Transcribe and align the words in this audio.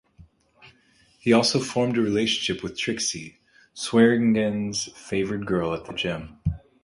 He 1.19 1.31
also 1.31 1.59
formed 1.59 1.95
a 1.95 2.01
relationship 2.01 2.63
with 2.63 2.75
Trixie, 2.75 3.37
Swearengen's 3.75 4.85
favored 4.95 5.45
girl 5.45 5.75
at 5.75 5.85
The 5.85 5.93
Gem. 5.93 6.39